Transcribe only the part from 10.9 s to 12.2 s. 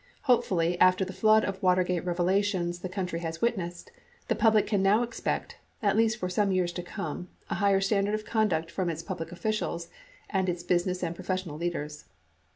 and professional leaders.